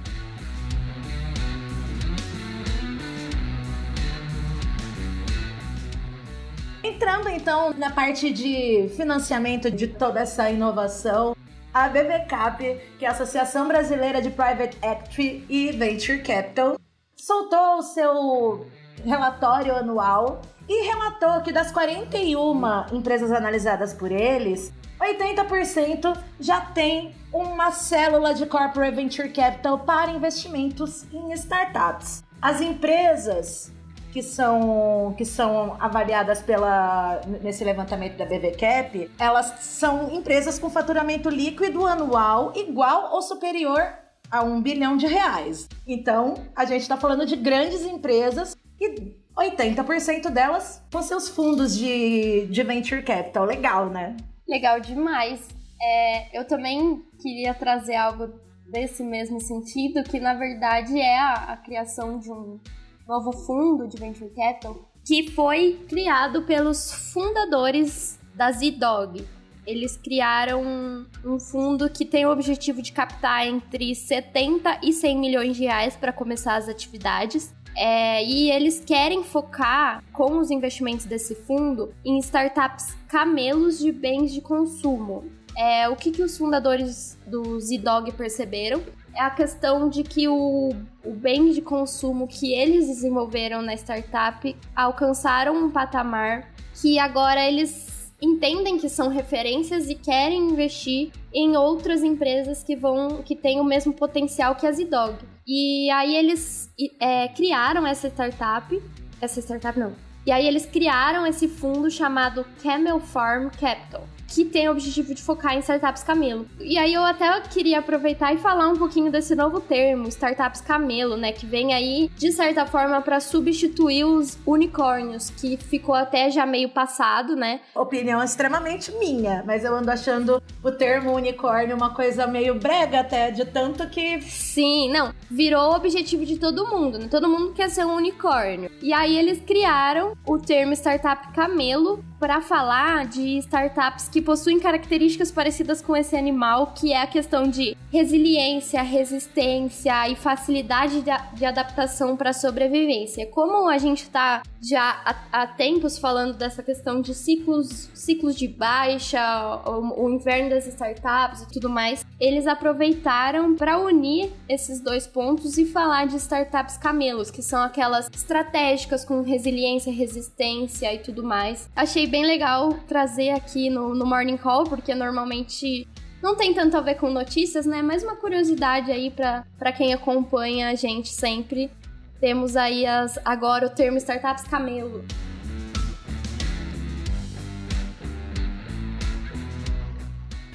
Entrando 7.04 7.28
então 7.28 7.74
na 7.74 7.90
parte 7.90 8.32
de 8.32 8.90
financiamento 8.96 9.70
de 9.70 9.88
toda 9.88 10.22
essa 10.22 10.50
inovação, 10.50 11.36
a 11.74 11.90
BVCAP, 11.90 12.80
que 12.98 13.04
é 13.04 13.10
a 13.10 13.12
Associação 13.12 13.68
Brasileira 13.68 14.22
de 14.22 14.30
Private 14.30 14.78
Equity 14.82 15.46
e 15.50 15.74
Venture 15.74 16.24
Capital, 16.24 16.80
soltou 17.18 17.80
o 17.80 17.82
seu 17.82 18.66
relatório 19.04 19.76
anual 19.76 20.42
e 20.66 20.88
relatou 20.88 21.42
que 21.42 21.52
das 21.52 21.74
41 21.74 22.96
empresas 22.96 23.34
analisadas 23.34 23.94
por 23.94 24.10
eles, 24.10 24.72
80% 24.98 26.18
já 26.40 26.62
tem 26.62 27.14
uma 27.34 27.72
célula 27.72 28.34
de 28.34 28.46
corporate 28.46 28.96
venture 28.96 29.28
capital 29.28 29.80
para 29.80 30.10
investimentos 30.10 31.04
em 31.12 31.34
startups. 31.34 32.24
As 32.42 32.62
empresas 32.62 33.74
que 34.14 34.22
são, 34.22 35.16
que 35.18 35.26
são 35.26 35.76
avaliadas 35.80 36.40
pela, 36.40 37.20
nesse 37.42 37.64
levantamento 37.64 38.16
da 38.16 38.26
BVCAP, 38.26 39.10
elas 39.18 39.48
são 39.62 40.14
empresas 40.14 40.60
com 40.60 40.70
faturamento 40.70 41.30
líquido 41.30 41.88
anual 41.88 42.54
igual 42.56 43.12
ou 43.12 43.24
superior 43.24 43.82
a 44.30 44.44
um 44.44 44.62
bilhão 44.62 44.96
de 44.96 45.08
reais. 45.08 45.68
Então, 45.88 46.36
a 46.56 46.64
gente 46.64 46.82
está 46.82 46.96
falando 46.96 47.26
de 47.26 47.36
grandes 47.36 47.82
empresas 47.82 48.56
que 48.78 49.16
80% 49.36 50.30
delas 50.30 50.84
com 50.92 51.02
seus 51.02 51.28
fundos 51.28 51.76
de, 51.76 52.46
de 52.46 52.64
venture 52.64 53.02
capital. 53.02 53.46
Legal, 53.46 53.90
né? 53.90 54.16
Legal 54.48 54.80
demais. 54.80 55.48
É, 55.82 56.38
eu 56.38 56.46
também 56.46 57.04
queria 57.20 57.56
trazer 57.56 57.96
algo 57.96 58.32
desse 58.68 59.04
mesmo 59.04 59.42
sentido, 59.42 60.04
que 60.04 60.20
na 60.20 60.36
verdade 60.36 61.00
é 61.00 61.18
a, 61.18 61.34
a 61.54 61.58
criação 61.58 62.20
de 62.20 62.32
um 62.32 62.60
novo 63.08 63.32
fundo 63.32 63.88
de 63.88 63.98
venture 63.98 64.30
capital 64.30 64.94
que 65.06 65.30
foi 65.32 65.84
criado 65.88 66.44
pelos 66.44 66.92
fundadores 67.12 68.18
da 68.34 68.52
Z-Dog. 68.52 69.26
Eles 69.66 69.96
criaram 69.98 71.06
um 71.24 71.40
fundo 71.40 71.90
que 71.90 72.06
tem 72.06 72.26
o 72.26 72.32
objetivo 72.32 72.82
de 72.82 72.92
captar 72.92 73.48
entre 73.48 73.94
70 73.96 74.80
e 74.84 74.92
100 74.92 75.18
milhões 75.18 75.56
de 75.56 75.64
reais 75.64 75.96
para 75.96 76.12
começar 76.12 76.56
as 76.56 76.68
atividades. 76.68 77.54
É, 77.76 78.24
e 78.24 78.52
eles 78.52 78.80
querem 78.80 79.24
focar 79.24 80.04
com 80.12 80.38
os 80.38 80.52
investimentos 80.52 81.06
desse 81.06 81.34
fundo 81.34 81.94
em 82.06 82.20
startups 82.20 82.96
camelos 83.08 83.80
de 83.80 83.92
bens 83.92 84.32
de 84.32 84.42
consumo. 84.42 85.26
É, 85.58 85.88
o 85.90 85.96
que, 85.96 86.12
que 86.12 86.22
os 86.22 86.38
fundadores 86.38 87.18
do 87.26 87.60
Z-Dog 87.60 88.12
perceberam 88.14 88.84
é 89.16 89.22
a 89.22 89.30
questão 89.30 89.90
de 89.90 90.04
que 90.04 90.28
o, 90.28 90.70
o 91.04 91.12
bem 91.12 91.52
de 91.52 91.62
consumo 91.62 92.28
que 92.28 92.54
eles 92.54 92.88
desenvolveram 92.88 93.62
na 93.62 93.74
startup 93.74 94.56
alcançaram 94.76 95.66
um 95.66 95.70
patamar 95.70 96.52
que 96.82 96.98
agora 96.98 97.46
eles 97.46 98.12
entendem 98.22 98.78
que 98.78 98.90
são 98.90 99.10
referências 99.10 99.90
e 99.90 99.96
querem 99.96 100.52
investir 100.52 101.12
em 101.34 101.56
outras 101.58 102.04
empresas 102.04 102.64
que 102.64 102.76
vão 102.76 103.22
que 103.22 103.36
têm 103.36 103.60
o 103.60 103.64
mesmo 103.64 103.94
potencial 103.94 104.56
que 104.56 104.66
a 104.66 104.72
Z-Dog. 104.72 105.18
E 105.46 105.90
aí 105.92 106.16
eles 106.16 106.74
é, 107.00 107.28
criaram 107.28 107.86
essa 107.86 108.08
startup, 108.08 108.82
essa 109.22 109.42
startup 109.42 109.78
não. 109.78 109.94
E 110.26 110.32
aí 110.32 110.48
eles 110.48 110.66
criaram 110.66 111.28
esse 111.28 111.50
fundo 111.50 111.92
chamado 111.92 112.46
Camel 112.62 113.00
Farm 113.02 113.50
Capital 113.50 114.08
que 114.34 114.44
tem 114.44 114.68
o 114.68 114.72
objetivo 114.72 115.14
de 115.14 115.22
focar 115.22 115.56
em 115.56 115.60
startups 115.60 116.02
camelo. 116.04 116.48
E 116.60 116.78
aí 116.78 116.94
eu 116.94 117.04
até 117.04 117.40
queria 117.42 117.80
aproveitar 117.80 118.34
e 118.34 118.38
falar 118.38 118.68
um 118.68 118.76
pouquinho 118.76 119.12
desse 119.12 119.36
novo 119.36 119.60
termo, 119.62 120.08
startups 120.08 120.60
camelo, 120.60 121.16
né, 121.16 121.32
que 121.32 121.46
vem 121.46 121.74
aí 121.74 122.10
de 122.18 122.32
certa 122.32 122.66
forma 122.66 123.00
para 123.02 123.20
substituir 123.20 124.06
os 124.06 124.38
unicórnios, 124.46 125.30
que 125.30 125.56
ficou 125.58 125.94
até 125.94 126.32
já 126.32 126.46
meio 126.46 126.70
passado, 126.70 127.36
né? 127.36 127.62
Opinião 127.76 128.24
extremamente 128.24 128.92
minha, 128.94 129.44
mas 129.46 129.64
eu 129.64 129.76
ando 129.76 129.92
achando 129.92 130.42
o 130.64 130.72
termo 130.72 131.14
unicórnio 131.14 131.76
uma 131.76 131.94
coisa 131.94 132.26
meio 132.26 132.56
brega 132.56 133.02
até, 133.02 133.30
de 133.30 133.46
tanto 133.46 133.88
que 133.90 134.22
Sim, 134.22 134.92
não, 134.92 135.14
virou 135.30 135.72
o 135.72 135.76
objetivo 135.76 136.26
de 136.26 136.40
todo 136.40 136.68
mundo, 136.68 136.98
né? 136.98 137.08
Todo 137.10 137.30
mundo 137.30 137.54
quer 137.54 137.70
ser 137.70 137.86
um 137.86 137.96
unicórnio. 137.96 138.72
E 138.82 138.92
aí 138.94 139.18
eles 139.18 139.42
criaram 139.42 140.18
o 140.26 140.40
termo 140.40 140.74
startup 140.74 141.32
camelo 141.34 142.04
para 142.20 142.40
falar 142.40 143.06
de 143.06 143.38
startups 143.40 144.08
que 144.08 144.22
possuem 144.24 144.60
características 144.60 145.32
parecidas 145.32 145.82
com 145.82 145.96
esse 145.96 146.16
animal, 146.16 146.74
que 146.76 146.92
é 146.92 147.02
a 147.02 147.08
questão 147.08 147.48
de 147.48 147.78
resiliência, 147.92 148.82
resistência 148.82 150.10
e 150.10 150.16
facilidade 150.16 151.02
de, 151.02 151.12
de 151.38 151.46
adaptação 151.46 152.18
para 152.18 152.34
sobrevivência. 152.34 153.28
Como 153.28 153.70
a 153.70 153.78
gente 153.78 154.04
está 154.04 154.42
já 154.64 155.02
há, 155.06 155.42
há, 155.42 155.48
tempos 155.48 155.98
falando 155.98 156.38
dessa 156.38 156.64
questão 156.64 157.02
de 157.02 157.14
ciclos, 157.14 157.90
ciclos 157.94 158.36
de 158.36 158.48
baixa, 158.48 159.22
o, 159.66 160.06
o 160.06 160.10
inverno 160.10 160.50
das 160.52 160.66
startups 160.66 161.42
e 161.42 161.52
tudo 161.52 161.70
mais, 161.70 162.06
eles 162.20 162.48
aproveitaram 162.48 163.56
para 163.56 163.78
unir 163.78 164.32
esses 164.48 164.80
dois 164.80 165.06
pontos 165.06 165.58
e 165.58 165.66
falar 165.66 166.08
de 166.08 166.16
startups 166.16 166.78
camelos, 166.78 167.30
que 167.30 167.42
são 167.42 167.62
aquelas 167.62 168.10
estratégicas 168.14 169.04
com 169.04 169.22
resiliência, 169.22 169.92
resistência 169.92 170.94
e 170.94 171.00
tudo 171.00 171.24
mais. 171.24 171.70
Achei 171.76 172.08
bem 172.08 172.26
legal 172.26 172.74
trazer 172.88 173.32
aqui 173.32 173.70
no, 173.70 173.94
no 173.94 174.06
Morning 174.14 174.38
Call, 174.38 174.66
porque 174.66 174.94
normalmente 174.94 175.88
não 176.22 176.36
tem 176.36 176.54
tanto 176.54 176.78
a 176.78 176.82
ver 176.82 176.96
com 176.96 177.10
notícias, 177.10 177.66
né? 177.66 177.82
Mas 177.82 178.04
uma 178.04 178.16
curiosidade 178.16 178.92
aí 178.92 179.10
para 179.10 179.72
quem 179.76 179.92
acompanha 179.92 180.70
a 180.70 180.76
gente 180.76 181.10
sempre. 181.10 181.72
Temos 182.20 182.56
aí 182.56 182.86
as, 182.86 183.18
agora 183.26 183.66
o 183.66 183.70
termo 183.72 183.98
startups 183.98 184.44
camelo. 184.44 185.04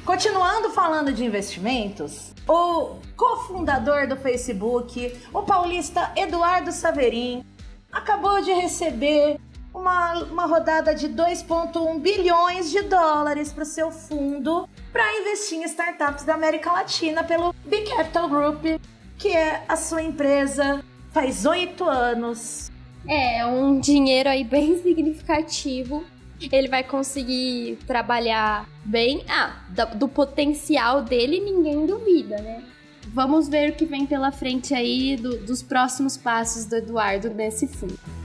Continuando 0.07 0.71
falando 0.71 1.13
de 1.13 1.25
investimentos, 1.25 2.33
o 2.47 3.01
cofundador 3.17 4.07
do 4.07 4.17
Facebook, 4.17 5.21
o 5.35 5.43
paulista 5.43 6.13
Eduardo 6.15 6.71
Saverin, 6.71 7.45
acabou 7.91 8.41
de 8.41 8.53
receber 8.53 9.41
uma, 9.79 10.15
uma 10.25 10.47
rodada 10.47 10.95
de 10.95 11.09
2,1 11.09 12.01
bilhões 12.01 12.71
de 12.71 12.83
dólares 12.83 13.53
para 13.53 13.63
o 13.63 13.67
seu 13.67 13.91
fundo 13.91 14.69
para 14.93 15.21
investir 15.21 15.59
em 15.59 15.65
startups 15.65 16.25
da 16.25 16.35
América 16.35 16.73
Latina 16.73 17.23
pelo 17.23 17.55
Big 17.65 17.89
Capital 17.91 18.29
Group, 18.29 18.65
que 19.17 19.29
é 19.29 19.65
a 19.69 19.77
sua 19.77 20.03
empresa 20.03 20.85
faz 21.13 21.47
oito 21.47 21.85
anos. 21.85 22.71
É, 23.07 23.47
um 23.47 23.81
dinheiro 23.81 24.29
aí 24.29 24.45
bem 24.45 24.77
significativo. 24.83 26.05
Ele 26.53 26.69
vai 26.69 26.85
conseguir 26.85 27.79
trabalhar 27.87 28.69
bem. 28.85 29.25
Ah, 29.29 29.65
do, 29.71 29.99
do 29.99 30.09
potencial 30.09 31.03
dele 31.03 31.41
ninguém 31.41 31.87
duvida, 31.87 32.37
né? 32.39 32.63
Vamos 33.09 33.49
ver 33.49 33.71
o 33.71 33.75
que 33.75 33.87
vem 33.87 34.07
pela 34.07 34.31
frente 34.31 34.75
aí 34.75 35.17
do, 35.17 35.39
dos 35.39 35.63
próximos 35.63 36.17
passos 36.17 36.67
do 36.67 36.77
Eduardo 36.77 37.31
nesse 37.31 37.67
fundo. 37.67 38.18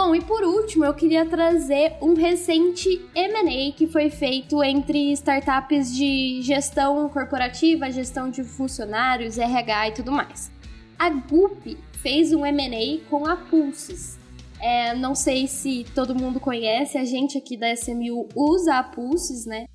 Bom, 0.00 0.14
e 0.14 0.20
por 0.20 0.44
último, 0.44 0.84
eu 0.84 0.94
queria 0.94 1.26
trazer 1.26 1.96
um 2.00 2.14
recente 2.14 3.04
M&A 3.16 3.72
que 3.72 3.88
foi 3.88 4.08
feito 4.08 4.62
entre 4.62 5.10
startups 5.10 5.92
de 5.92 6.40
gestão 6.40 7.08
corporativa, 7.08 7.90
gestão 7.90 8.30
de 8.30 8.44
funcionários, 8.44 9.38
RH 9.38 9.88
e 9.88 9.92
tudo 9.94 10.12
mais. 10.12 10.52
A 10.96 11.10
Gup 11.10 11.76
fez 12.00 12.32
um 12.32 12.46
M&A 12.46 13.10
com 13.10 13.26
a 13.26 13.34
Pulses. 13.34 14.16
É, 14.60 14.94
não 14.94 15.16
sei 15.16 15.48
se 15.48 15.84
todo 15.92 16.14
mundo 16.14 16.38
conhece, 16.38 16.96
a 16.96 17.04
gente 17.04 17.36
aqui 17.36 17.56
da 17.56 17.72
SMU 17.74 18.28
usa 18.36 18.76
a 18.76 18.84
Pulses, 18.84 19.46
né? 19.46 19.66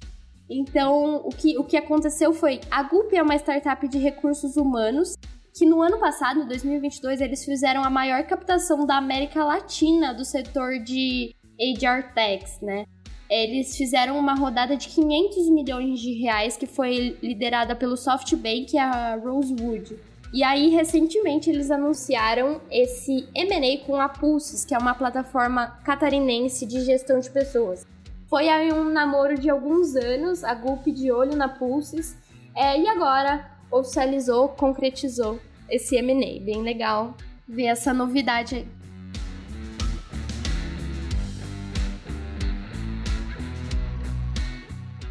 Então, 0.50 1.18
o 1.26 1.32
que, 1.32 1.58
o 1.58 1.66
que 1.66 1.76
aconteceu 1.76 2.32
foi, 2.32 2.62
a 2.72 2.82
Gup 2.82 3.12
é 3.12 3.22
uma 3.22 3.36
startup 3.36 3.86
de 3.90 3.98
recursos 3.98 4.56
humanos 4.56 5.16
que 5.54 5.66
no 5.66 5.82
ano 5.82 6.00
passado, 6.00 6.42
em 6.42 6.48
2022, 6.48 7.22
eles 7.22 7.46
fizeram 7.46 7.84
a 7.84 7.90
maior 7.90 8.24
captação 8.24 8.86
da 8.86 8.98
América 8.98 9.44
Latina 9.44 10.14
do 10.14 10.26
setor 10.26 10.80
de 10.80 11.36
HR 11.60 12.14
Techs, 12.14 12.60
né? 12.60 12.86
Eles 13.30 13.78
fizeram 13.78 14.18
uma 14.18 14.34
rodada 14.34 14.76
de 14.76 14.88
500 14.90 15.50
milhões 15.50 16.00
de 16.00 16.14
reais 16.22 16.58
que 16.58 16.66
foi 16.66 17.18
liderada 17.22 17.76
pelo 17.76 17.96
SoftBank 17.96 18.76
e 18.76 18.80
a 18.80 19.16
Rosewood. 19.16 19.98
E 20.34 20.44
aí, 20.44 20.70
recentemente, 20.70 21.50
eles 21.50 21.70
anunciaram 21.70 22.60
esse 22.72 23.28
M&A 23.36 23.86
com 23.86 24.02
a 24.02 24.10
Pulses, 24.10 24.66
que 24.66 24.74
é 24.74 24.78
uma 24.78 24.96
plataforma 24.96 25.68
catarinense 25.84 26.66
de 26.66 26.82
gestão 26.82 27.20
de 27.20 27.30
pessoas. 27.30 27.86
Foi 28.28 28.50
aí 28.50 28.74
um 28.74 28.86
namoro 28.86 29.38
de 29.40 29.52
alguns 29.52 29.96
anos, 29.96 30.44
a 30.44 30.56
Gulp 30.56 30.88
de 30.88 31.12
olho 31.12 31.36
na 31.36 31.48
Pulses, 31.48 32.18
é, 32.56 32.80
e 32.80 32.88
agora 32.88 33.53
oficializou, 33.74 34.50
concretizou 34.50 35.40
esse 35.70 35.96
M&A. 35.98 36.44
Bem 36.44 36.62
legal 36.62 37.16
ver 37.48 37.66
essa 37.66 37.94
novidade 37.94 38.56
aí. 38.56 38.68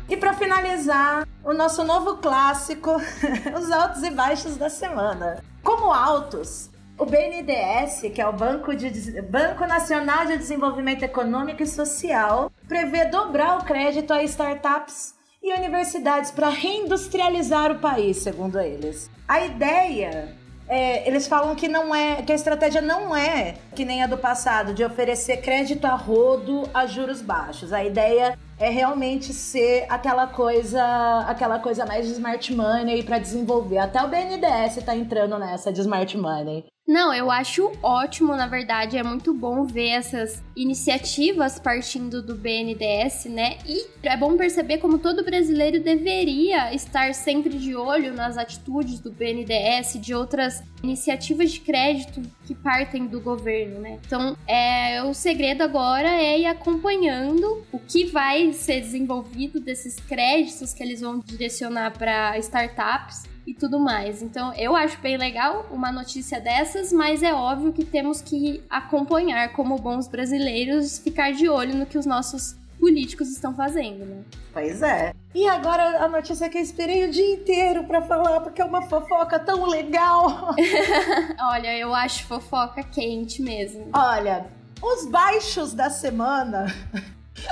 E 0.09 0.17
para 0.17 0.35
finalizar, 0.35 1.27
o 1.43 1.53
nosso 1.55 1.83
novo 1.85 2.19
clássico, 2.19 2.91
os 3.59 3.71
altos 3.71 4.03
e 4.03 4.11
baixos 4.11 4.57
da 4.57 4.69
semana. 4.69 5.43
Como 5.63 5.91
altos, 5.91 6.71
o 6.99 7.07
BNDES, 7.07 8.13
que 8.15 8.21
é 8.21 8.29
o 8.29 8.33
Banco, 8.33 8.77
de, 8.77 9.23
Banco 9.23 9.67
Nacional 9.67 10.27
de 10.27 10.37
Desenvolvimento 10.37 11.03
Econômico 11.03 11.63
e 11.63 11.67
Social, 11.67 12.53
prevê 12.69 13.07
dobrar 13.07 13.59
o 13.59 13.65
crédito 13.65 14.13
a 14.13 14.23
startups 14.23 15.15
e 15.43 15.53
universidades 15.53 16.31
para 16.31 16.49
reindustrializar 16.49 17.73
o 17.73 17.79
país, 17.79 18.19
segundo 18.19 18.61
eles. 18.61 19.11
A 19.27 19.45
ideia 19.45 20.37
é, 20.69 21.07
eles 21.07 21.27
falam 21.27 21.55
que 21.55 21.69
não 21.69 21.95
é, 21.95 22.23
que 22.23 22.33
a 22.33 22.35
estratégia 22.35 22.81
não 22.81 23.15
é 23.15 23.57
que 23.75 23.85
nem 23.85 24.03
a 24.03 24.07
do 24.07 24.17
passado, 24.17 24.73
de 24.73 24.85
oferecer 24.85 25.39
crédito 25.39 25.85
a 25.85 25.95
rodo 25.95 26.69
a 26.73 26.87
juros 26.87 27.21
baixos. 27.21 27.73
A 27.73 27.85
ideia 27.85 28.39
é 28.59 28.71
realmente 28.71 29.33
ser 29.33 29.85
aquela 29.89 30.27
coisa, 30.27 30.83
aquela 31.29 31.59
coisa 31.59 31.85
mais 31.85 32.07
de 32.07 32.13
smart 32.13 32.55
money 32.55 33.03
para 33.03 33.19
desenvolver. 33.19 33.79
Até 33.79 34.03
o 34.03 34.09
BNDES 34.09 34.79
está 34.79 34.97
entrando 34.97 35.39
nessa 35.39 35.73
de 35.73 35.81
smart 35.81 36.17
money. 36.17 36.65
Não, 36.93 37.11
eu 37.15 37.31
acho 37.31 37.73
ótimo, 37.83 38.37
na 38.37 38.47
verdade, 38.47 38.99
é 38.99 39.03
muito 39.03 39.33
bom 39.33 39.65
ver 39.65 39.89
essas 39.89 40.43
iniciativas 40.55 41.59
partindo 41.59 42.21
do 42.21 42.35
BNDES, 42.35 43.25
né? 43.31 43.57
E 43.67 43.87
é 44.03 44.15
bom 44.15 44.37
perceber 44.37 44.77
como 44.77 44.99
todo 44.99 45.25
brasileiro 45.25 45.83
deveria 45.83 46.75
estar 46.75 47.15
sempre 47.15 47.57
de 47.57 47.75
olho 47.75 48.13
nas 48.13 48.37
atitudes 48.37 49.01
do 49.01 49.11
BNDES, 49.11 50.03
de 50.03 50.15
outras 50.15 50.63
iniciativas 50.83 51.53
de 51.53 51.61
crédito 51.61 52.21
que 52.45 52.55
partem 52.55 53.07
do 53.07 53.23
governo, 53.23 53.81
né? 53.81 53.99
Então, 54.07 54.37
é, 54.47 55.03
o 55.03 55.15
segredo 55.15 55.63
agora 55.63 56.11
é 56.11 56.41
ir 56.41 56.47
acompanhando 56.47 57.65
o 57.73 57.79
que 57.79 58.05
vai 58.05 58.53
ser 58.53 58.83
desenvolvido 58.83 59.59
desses 59.59 59.97
créditos 59.97 60.75
que 60.75 60.83
eles 60.83 61.01
vão 61.01 61.21
direcionar 61.21 61.97
para 61.97 62.37
startups 62.37 63.32
e 63.47 63.55
tudo 63.55 63.79
mais. 63.79 64.23
Então, 64.23 64.53
eu 64.55 64.77
acho 64.77 65.01
bem 65.01 65.17
legal 65.17 65.67
uma 65.71 65.91
notícia 65.91 66.41
dessas, 66.41 66.93
mas 66.93 67.23
é 67.23 67.35
óbvio 67.35 67.73
que 67.73 67.85
temos 67.85 68.21
que 68.21 68.63
acompanhar 68.71 69.53
como 69.53 69.77
bons 69.77 70.09
brasileiros, 70.09 70.99
ficar 70.99 71.33
de 71.33 71.49
olho 71.49 71.75
no 71.75 71.87
que 71.87 71.99
os 71.99 72.07
nossos 72.07 72.57
políticos 72.79 73.29
estão 73.29 73.55
fazendo, 73.55 74.05
né? 74.05 74.23
Pois 74.53 74.83
é. 74.83 75.15
E 75.33 75.49
agora 75.49 76.05
a 76.05 76.09
notícia 76.09 76.49
que 76.49 76.59
eu 76.59 76.63
esperei 76.63 77.09
o 77.09 77.13
dia 77.13 77.35
inteiro 77.35 77.85
para 77.85 78.03
falar, 78.03 78.41
porque 78.41 78.61
é 78.61 78.65
uma 78.65 78.83
fofoca 78.83 79.39
tão 79.39 79.67
legal. 79.67 80.55
Olha, 81.51 81.79
eu 81.79 81.95
acho 81.95 82.27
fofoca 82.27 82.83
quente 82.83 83.41
mesmo. 83.41 83.89
Olha, 83.93 84.47
os 84.83 85.07
baixos 85.07 85.73
da 85.73 85.91
semana 85.91 86.67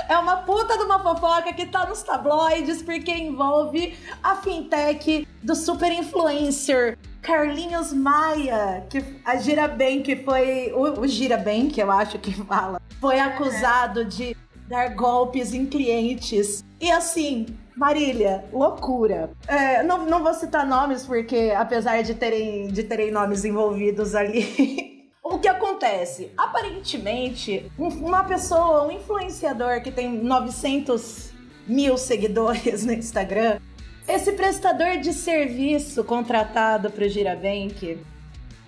é 0.07 0.17
uma 0.17 0.37
puta 0.37 0.77
de 0.77 0.83
uma 0.83 0.99
fofoca 0.99 1.53
que 1.53 1.65
tá 1.65 1.85
nos 1.85 2.03
tabloides 2.03 2.81
porque 2.81 3.11
envolve 3.11 3.97
a 4.23 4.35
fintech 4.35 5.27
do 5.41 5.55
super 5.55 5.91
influencer 5.91 6.97
Carlinhos 7.21 7.93
Maia, 7.93 8.85
que 8.89 9.03
a 9.23 9.37
Girabank 9.37 10.23
foi. 10.23 10.73
O, 10.73 11.01
o 11.01 11.07
Girabank, 11.07 11.79
eu 11.79 11.91
acho 11.91 12.17
que 12.17 12.33
fala, 12.45 12.81
foi 12.99 13.19
acusado 13.19 14.03
de 14.03 14.35
dar 14.67 14.95
golpes 14.95 15.53
em 15.53 15.65
clientes. 15.65 16.63
E 16.79 16.89
assim, 16.89 17.45
Marília, 17.75 18.43
loucura. 18.51 19.29
É, 19.47 19.83
não, 19.83 20.05
não 20.05 20.23
vou 20.23 20.33
citar 20.33 20.65
nomes, 20.65 21.05
porque 21.05 21.53
apesar 21.55 22.01
de 22.01 22.15
terem, 22.15 22.67
de 22.67 22.83
terem 22.83 23.11
nomes 23.11 23.45
envolvidos 23.45 24.15
ali. 24.15 24.89
O 25.23 25.37
que 25.37 25.47
acontece? 25.47 26.31
Aparentemente, 26.35 27.71
uma 27.77 28.23
pessoa, 28.23 28.87
um 28.87 28.91
influenciador 28.91 29.81
que 29.81 29.91
tem 29.91 30.11
900 30.11 31.31
mil 31.67 31.95
seguidores 31.95 32.83
no 32.85 32.91
Instagram, 32.91 33.59
esse 34.07 34.31
prestador 34.31 34.97
de 34.97 35.13
serviço 35.13 36.03
contratado 36.03 36.89
para 36.89 37.05
o 37.05 37.07
Girabank, 37.07 37.99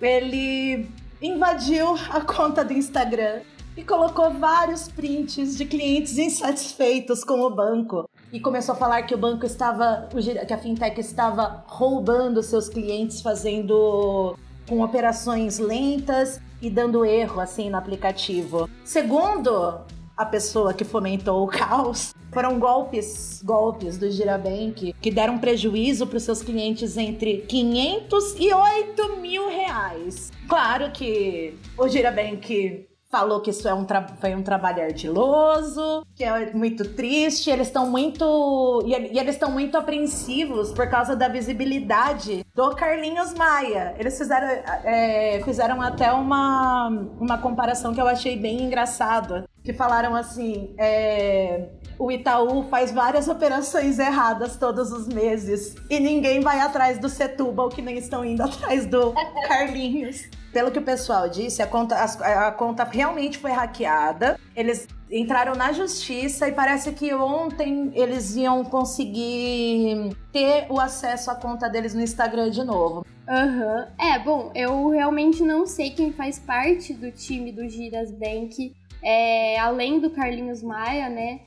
ele 0.00 0.88
invadiu 1.20 1.96
a 2.10 2.20
conta 2.20 2.64
do 2.64 2.72
Instagram 2.72 3.40
e 3.76 3.82
colocou 3.82 4.30
vários 4.30 4.86
prints 4.88 5.56
de 5.56 5.64
clientes 5.64 6.16
insatisfeitos 6.16 7.24
com 7.24 7.40
o 7.40 7.50
banco. 7.50 8.08
E 8.32 8.38
começou 8.38 8.74
a 8.74 8.78
falar 8.78 9.02
que 9.02 9.14
o 9.14 9.18
banco 9.18 9.44
estava, 9.44 10.08
que 10.46 10.52
a 10.52 10.58
fintech 10.58 11.00
estava 11.00 11.64
roubando 11.66 12.42
seus 12.42 12.68
clientes, 12.68 13.20
fazendo 13.20 14.36
com 14.68 14.80
operações 14.80 15.58
lentas 15.58 16.40
e 16.60 16.70
dando 16.70 17.04
erro 17.04 17.40
assim 17.40 17.70
no 17.70 17.76
aplicativo. 17.76 18.68
Segundo 18.84 19.80
a 20.16 20.24
pessoa 20.24 20.72
que 20.72 20.84
fomentou 20.84 21.44
o 21.44 21.48
caos, 21.48 22.14
foram 22.32 22.58
golpes, 22.58 23.42
golpes 23.44 23.96
do 23.96 24.10
Girabank 24.10 24.94
que 25.00 25.10
deram 25.10 25.38
prejuízo 25.38 26.06
para 26.06 26.16
os 26.16 26.22
seus 26.22 26.42
clientes 26.42 26.96
entre 26.96 27.38
500 27.42 28.36
e 28.38 28.52
8 28.52 29.16
mil 29.20 29.48
reais. 29.48 30.32
Claro 30.48 30.90
que 30.90 31.54
o 31.78 31.88
Girabank 31.88 32.86
falou 33.14 33.40
que 33.40 33.50
isso 33.50 33.68
é 33.68 33.72
um 33.72 33.86
foi 34.18 34.34
um 34.34 34.42
trabalho 34.42 34.82
ardiloso, 34.82 36.04
que 36.16 36.24
é 36.24 36.52
muito 36.52 36.84
triste. 36.96 37.48
Eles 37.48 37.68
estão 37.68 37.88
muito. 37.88 38.82
E, 38.84 39.14
e 39.14 39.18
eles 39.20 39.36
estão 39.36 39.52
muito 39.52 39.78
apreensivos 39.78 40.72
por 40.72 40.90
causa 40.90 41.14
da 41.14 41.28
visibilidade 41.28 42.44
do 42.52 42.74
Carlinhos 42.74 43.32
Maia. 43.34 43.94
Eles 44.00 44.18
fizeram, 44.18 44.48
é, 44.82 45.40
fizeram 45.44 45.80
até 45.80 46.12
uma, 46.12 46.88
uma 47.20 47.38
comparação 47.38 47.94
que 47.94 48.00
eu 48.00 48.08
achei 48.08 48.36
bem 48.36 48.62
engraçada. 48.62 49.48
Que 49.62 49.72
falaram 49.72 50.16
assim: 50.16 50.74
é, 50.76 51.68
o 51.96 52.10
Itaú 52.10 52.64
faz 52.64 52.90
várias 52.90 53.28
operações 53.28 54.00
erradas 54.00 54.56
todos 54.56 54.90
os 54.90 55.06
meses 55.06 55.76
e 55.88 56.00
ninguém 56.00 56.40
vai 56.40 56.58
atrás 56.58 56.98
do 56.98 57.08
Setúbal 57.08 57.68
que 57.68 57.80
nem 57.80 57.96
estão 57.96 58.24
indo 58.24 58.42
atrás 58.44 58.86
do 58.86 59.14
Carlinhos 59.46 60.28
pelo 60.54 60.70
que 60.70 60.78
o 60.78 60.82
pessoal 60.82 61.28
disse, 61.28 61.60
a 61.60 61.66
conta, 61.66 61.96
a, 61.96 62.48
a 62.48 62.52
conta 62.52 62.84
realmente 62.84 63.36
foi 63.38 63.50
hackeada. 63.50 64.38
Eles 64.54 64.86
entraram 65.10 65.54
na 65.56 65.72
justiça 65.72 66.48
e 66.48 66.52
parece 66.52 66.92
que 66.92 67.12
ontem 67.12 67.90
eles 67.92 68.36
iam 68.36 68.64
conseguir 68.64 70.16
ter 70.32 70.66
o 70.70 70.80
acesso 70.80 71.28
à 71.28 71.34
conta 71.34 71.68
deles 71.68 71.92
no 71.92 72.00
Instagram 72.00 72.50
de 72.50 72.62
novo. 72.62 73.04
Aham. 73.28 73.88
Uhum. 73.98 74.06
É, 74.06 74.18
bom, 74.20 74.52
eu 74.54 74.90
realmente 74.90 75.42
não 75.42 75.66
sei 75.66 75.90
quem 75.90 76.12
faz 76.12 76.38
parte 76.38 76.94
do 76.94 77.10
time 77.10 77.50
do 77.50 77.68
Giras 77.68 78.12
Bank, 78.12 78.72
é, 79.02 79.58
além 79.58 79.98
do 79.98 80.08
Carlinhos 80.10 80.62
Maia, 80.62 81.08
né? 81.08 81.40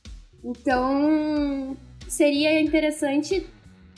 Então, 0.44 1.74
seria 2.06 2.60
interessante 2.60 3.46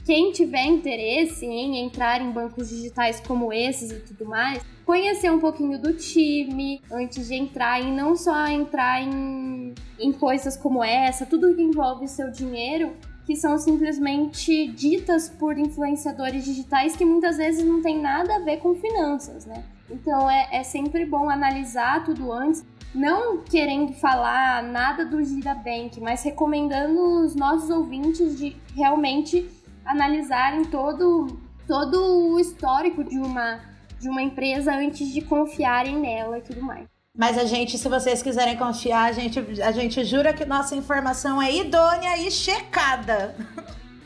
quem 0.05 0.33
tiver 0.33 0.65
interesse 0.65 1.47
em 1.47 1.79
entrar 1.79 2.21
em 2.21 2.31
bancos 2.31 2.69
digitais 2.69 3.21
como 3.21 3.53
esses 3.53 3.91
e 3.91 4.01
tudo 4.01 4.25
mais, 4.25 4.63
conhecer 4.91 5.31
um 5.31 5.39
pouquinho 5.39 5.81
do 5.81 5.93
time 5.93 6.83
antes 6.91 7.29
de 7.29 7.37
entrar 7.37 7.81
e 7.81 7.93
não 7.93 8.17
só 8.17 8.49
entrar 8.49 9.01
em, 9.01 9.73
em 9.97 10.13
coisas 10.13 10.57
como 10.57 10.83
essa, 10.83 11.25
tudo 11.25 11.55
que 11.55 11.63
envolve 11.63 12.09
seu 12.09 12.29
dinheiro, 12.29 12.97
que 13.25 13.37
são 13.37 13.57
simplesmente 13.57 14.67
ditas 14.67 15.29
por 15.29 15.57
influenciadores 15.57 16.45
digitais 16.45 16.97
que 16.97 17.05
muitas 17.05 17.37
vezes 17.37 17.65
não 17.65 17.81
tem 17.81 18.01
nada 18.01 18.35
a 18.35 18.39
ver 18.41 18.57
com 18.57 18.75
finanças, 18.75 19.47
né? 19.47 19.63
Então 19.89 20.29
é, 20.29 20.49
é 20.51 20.65
sempre 20.65 21.07
bom 21.07 21.31
analisar 21.31 22.05
tudo 22.05 22.33
antes, 22.33 22.67
não 22.93 23.45
querendo 23.45 23.93
falar 23.93 24.61
nada 24.61 25.05
do 25.05 25.23
Girabank, 25.23 26.01
mas 26.01 26.25
recomendando 26.25 27.01
os 27.25 27.37
nossos 27.37 27.71
ouvintes 27.71 28.37
de 28.37 28.57
realmente 28.75 29.49
analisarem 29.85 30.65
todo, 30.65 31.39
todo 31.69 32.33
o 32.33 32.41
histórico 32.41 33.05
de 33.05 33.21
uma, 33.21 33.70
de 34.01 34.09
uma 34.09 34.23
empresa 34.23 34.75
antes 34.75 35.13
de 35.13 35.21
confiarem 35.21 35.97
nela 35.97 36.39
e 36.39 36.43
tudo 36.43 36.63
mais. 36.63 36.87
Mas 37.17 37.37
a 37.37 37.45
gente, 37.45 37.77
se 37.77 37.89
vocês 37.89 38.23
quiserem 38.23 38.57
confiar, 38.57 39.11
a 39.11 39.13
gente, 39.13 39.39
a 39.63 39.73
gente 39.73 40.05
jura 40.05 40.33
que 40.33 40.45
nossa 40.45 40.75
informação 40.75 41.43
é 41.43 41.53
idônea 41.53 42.17
e 42.17 42.31
checada. 42.31 43.35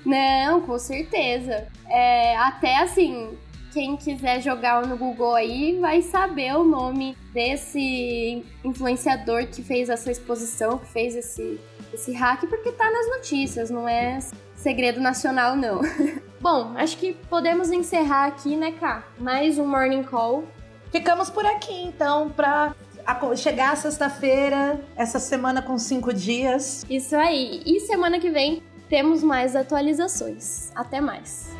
Não, 0.05 0.61
com 0.63 0.79
certeza. 0.79 1.69
É, 1.89 2.37
até 2.37 2.79
assim, 2.79 3.39
quem 3.75 3.97
quiser 3.97 4.41
jogar 4.41 4.87
no 4.87 4.97
Google 4.97 5.35
aí 5.35 5.77
vai 5.81 6.01
saber 6.01 6.55
o 6.55 6.63
nome 6.63 7.19
desse 7.33 8.45
influenciador 8.63 9.49
que 9.49 9.65
fez 9.65 9.89
essa 9.89 10.13
exposição, 10.13 10.79
que 10.79 10.87
fez 10.87 11.17
esse, 11.17 11.61
esse 11.93 12.13
hack, 12.13 12.47
porque 12.47 12.71
tá 12.71 12.89
nas 12.89 13.09
notícias, 13.17 13.71
não 13.71 13.89
é 13.89 14.21
segredo 14.55 15.01
nacional, 15.01 15.57
não. 15.57 15.81
Bom, 16.41 16.73
acho 16.77 16.97
que 16.97 17.15
podemos 17.29 17.73
encerrar 17.73 18.27
aqui, 18.27 18.57
né, 18.57 18.71
Cá? 18.79 19.03
Mais 19.19 19.59
um 19.59 19.67
Morning 19.67 20.05
Call. 20.05 20.45
Ficamos 20.93 21.29
por 21.29 21.45
aqui, 21.45 21.83
então, 21.83 22.31
pra 22.31 22.77
chegar 23.37 23.77
sexta-feira, 23.77 24.81
essa 24.95 25.19
semana 25.19 25.61
com 25.61 25.77
cinco 25.79 26.15
dias. 26.15 26.87
Isso 26.89 27.17
aí. 27.17 27.61
E 27.67 27.81
semana 27.81 28.21
que 28.21 28.31
vem 28.31 28.63
temos 28.89 29.25
mais 29.25 29.57
atualizações. 29.57 30.71
Até 30.77 31.01
mais. 31.01 31.54